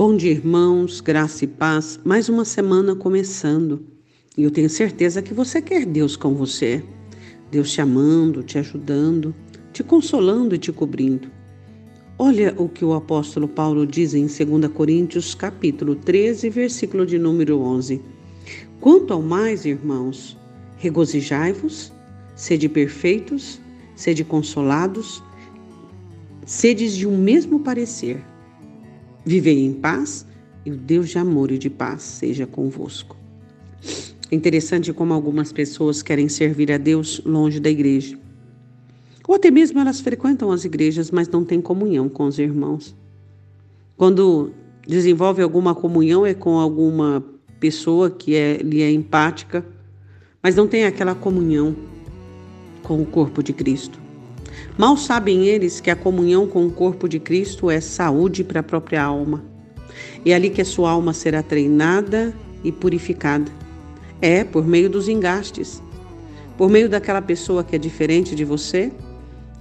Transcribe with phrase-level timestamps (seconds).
[0.00, 2.00] Bom dia, irmãos, graça e paz.
[2.02, 3.84] Mais uma semana começando.
[4.34, 6.82] E eu tenho certeza que você quer Deus com você.
[7.50, 9.34] Deus te amando, te ajudando,
[9.74, 11.30] te consolando e te cobrindo.
[12.18, 17.60] Olha o que o apóstolo Paulo diz em 2 Coríntios, capítulo 13, versículo de número
[17.60, 18.00] 11.
[18.80, 20.34] Quanto ao mais, irmãos,
[20.78, 21.92] regozijai-vos,
[22.34, 23.60] sede perfeitos,
[23.94, 25.22] sede consolados,
[26.46, 28.29] sedes de um mesmo parecer
[29.24, 30.26] Vivei em paz
[30.64, 33.16] e o Deus de amor e de paz seja convosco.
[34.30, 38.18] É interessante como algumas pessoas querem servir a Deus longe da igreja.
[39.26, 42.96] Ou até mesmo elas frequentam as igrejas, mas não têm comunhão com os irmãos.
[43.96, 44.52] Quando
[44.86, 47.22] desenvolve alguma comunhão é com alguma
[47.60, 49.64] pessoa que é, lhe é empática,
[50.42, 51.76] mas não tem aquela comunhão
[52.82, 53.99] com o corpo de Cristo.
[54.76, 58.62] Mal sabem eles que a comunhão com o corpo de Cristo é saúde para a
[58.62, 59.44] própria alma.
[60.24, 63.50] É ali que a sua alma será treinada e purificada.
[64.20, 65.82] É por meio dos engastes.
[66.56, 68.92] Por meio daquela pessoa que é diferente de você,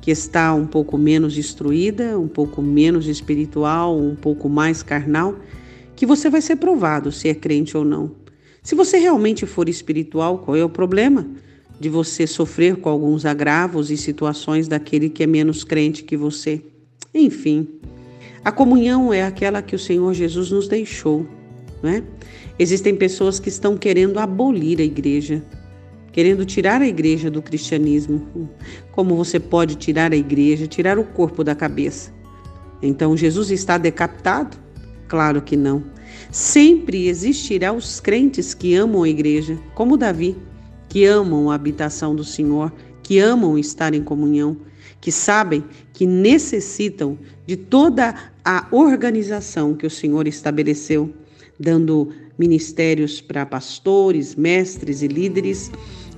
[0.00, 5.36] que está um pouco menos instruída, um pouco menos espiritual, um pouco mais carnal,
[5.94, 8.12] que você vai ser provado se é crente ou não.
[8.62, 11.26] Se você realmente for espiritual, qual é o problema?
[11.80, 16.62] De você sofrer com alguns agravos e situações daquele que é menos crente que você.
[17.14, 17.68] Enfim,
[18.44, 21.26] a comunhão é aquela que o Senhor Jesus nos deixou,
[21.82, 22.02] não é?
[22.58, 25.42] Existem pessoas que estão querendo abolir a igreja,
[26.10, 28.26] querendo tirar a igreja do cristianismo.
[28.90, 32.12] Como você pode tirar a igreja, tirar o corpo da cabeça?
[32.82, 34.56] Então Jesus está decapitado?
[35.06, 35.84] Claro que não.
[36.32, 40.36] Sempre existirá os crentes que amam a igreja, como Davi
[40.98, 42.72] que amam a habitação do Senhor,
[43.04, 44.56] que amam estar em comunhão,
[45.00, 51.14] que sabem que necessitam de toda a organização que o Senhor estabeleceu,
[51.56, 55.70] dando ministérios para pastores, mestres e líderes,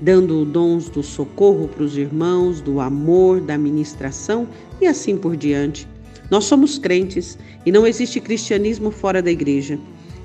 [0.00, 4.46] dando dons do socorro para os irmãos, do amor, da ministração
[4.80, 5.88] e assim por diante.
[6.30, 7.36] Nós somos crentes
[7.66, 9.76] e não existe cristianismo fora da igreja.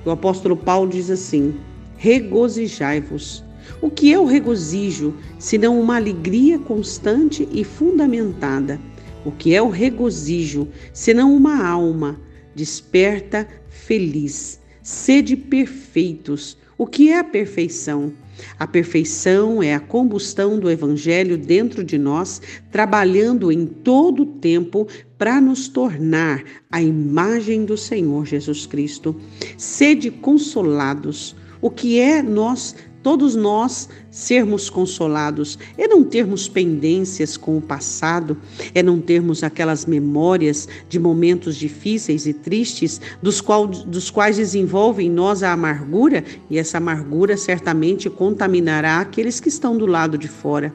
[0.05, 1.55] O apóstolo Paulo diz assim:
[1.97, 3.43] regozijai-vos
[3.81, 8.79] o que é o regozijo, senão uma alegria constante e fundamentada?
[9.25, 12.19] O que é o regozijo, senão uma alma
[12.55, 14.59] desperta, feliz?
[14.81, 16.57] Sede perfeitos.
[16.77, 18.11] O que é a perfeição?
[18.59, 22.41] A perfeição é a combustão do Evangelho dentro de nós,
[22.71, 24.87] trabalhando em todo o tempo
[25.17, 29.15] para nos tornar a imagem do Senhor Jesus Cristo.
[29.57, 31.35] Sede consolados.
[31.61, 38.37] O que é nós todos nós sermos consolados, é não termos pendências com o passado,
[38.73, 45.03] é não termos aquelas memórias de momentos difíceis e tristes, dos, qual, dos quais desenvolve
[45.03, 50.29] em nós a amargura, e essa amargura certamente contaminará aqueles que estão do lado de
[50.29, 50.73] fora.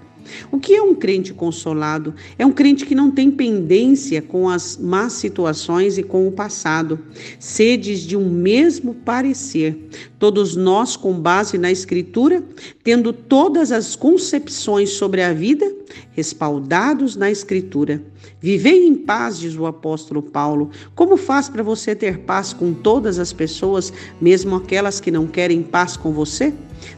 [0.50, 2.14] O que é um crente consolado?
[2.38, 6.98] É um crente que não tem pendência com as más situações e com o passado.
[7.38, 9.88] Sedes de um mesmo parecer.
[10.18, 12.42] Todos nós, com base na Escritura,
[12.82, 15.77] tendo todas as concepções sobre a vida,
[16.12, 18.02] respaldados na Escritura.
[18.40, 20.70] Vivei em paz, diz o apóstolo Paulo.
[20.94, 25.62] Como faz para você ter paz com todas as pessoas, mesmo aquelas que não querem
[25.62, 26.52] paz com você?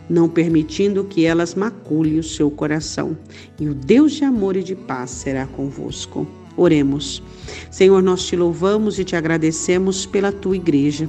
[0.09, 3.17] Não permitindo que elas maculem o seu coração.
[3.59, 6.27] E o Deus de amor e de paz será convosco.
[6.57, 7.23] Oremos.
[7.71, 11.09] Senhor, nós te louvamos e te agradecemos pela tua igreja.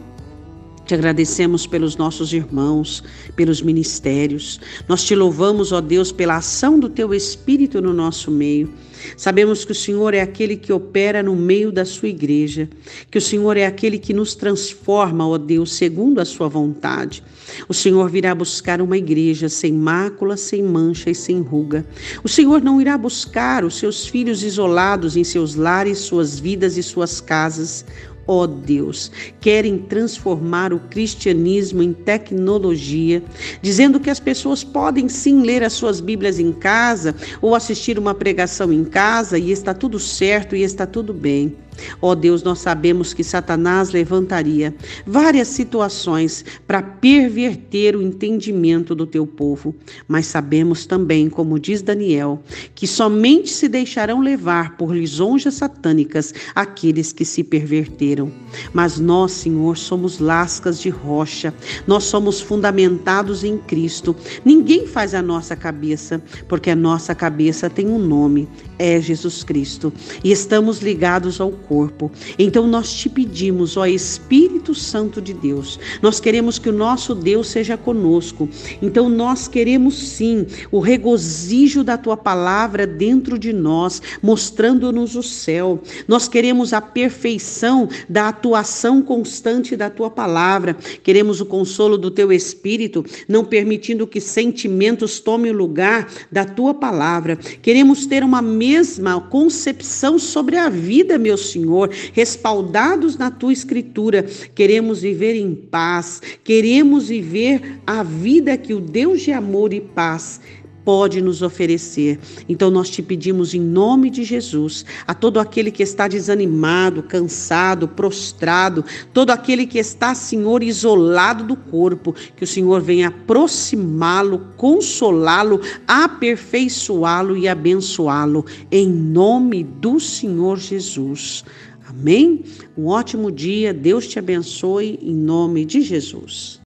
[0.86, 3.04] Te agradecemos pelos nossos irmãos,
[3.36, 4.60] pelos ministérios.
[4.88, 8.70] Nós te louvamos, ó Deus, pela ação do teu Espírito no nosso meio.
[9.18, 12.70] Sabemos que o Senhor é aquele que opera no meio da sua igreja,
[13.10, 17.24] que o Senhor é aquele que nos transforma, ó Deus, segundo a sua vontade.
[17.68, 21.86] O Senhor virá buscar uma igreja sem mácula, sem mancha e sem ruga.
[22.24, 26.84] O Senhor não irá buscar os seus filhos isolados em seus lares, suas vidas e
[26.84, 27.86] suas casas
[28.28, 33.24] ó oh Deus, querem transformar o cristianismo em tecnologia,
[33.62, 38.14] dizendo que as pessoas podem sim ler as suas Bíblias em casa ou assistir uma
[38.14, 41.56] pregação em casa e está tudo certo e está tudo bem.
[42.02, 44.74] Ó oh Deus, nós sabemos que Satanás levantaria
[45.06, 49.76] várias situações para perverter o entendimento do teu povo,
[50.08, 52.42] mas sabemos também, como diz Daniel,
[52.76, 58.32] que somente se deixarão levar por lisonjas satânicas aqueles que se perverteram.
[58.74, 61.54] Mas nós, Senhor, somos lascas de rocha,
[61.88, 64.16] nós somos fundamentados em Cristo.
[64.44, 68.48] Ninguém faz a nossa cabeça, porque a nossa cabeça tem um nome,
[68.78, 69.94] é Jesus Cristo,
[70.24, 72.12] e estamos ligados ao corpo.
[72.38, 77.48] Então nós te pedimos, ó Espírito Santo de Deus, nós queremos que o nosso Deus
[77.48, 78.50] seja conosco.
[78.82, 85.82] Então nós queremos sim o regozijo da tua palavra dentro de nós, mostrando-nos o céu.
[86.08, 90.76] Nós queremos a perfeição da atuação constante da tua palavra.
[91.04, 96.74] Queremos o consolo do teu espírito, não permitindo que sentimentos tomem o lugar da tua
[96.74, 97.36] palavra.
[97.62, 104.26] Queremos ter uma mesma concepção sobre a vida, meu Senhor, respaldados na tua escritura.
[104.56, 110.40] Queremos viver em paz, queremos viver a vida que o Deus de amor e paz
[110.84, 112.20] pode nos oferecer.
[112.48, 117.88] Então nós te pedimos em nome de Jesus, a todo aquele que está desanimado, cansado,
[117.88, 118.84] prostrado,
[119.14, 127.38] todo aquele que está, Senhor, isolado do corpo, que o Senhor venha aproximá-lo, consolá-lo, aperfeiçoá-lo
[127.38, 131.44] e abençoá-lo em nome do Senhor Jesus.
[131.88, 132.44] Amém?
[132.78, 136.61] Um ótimo dia, Deus te abençoe em nome de Jesus.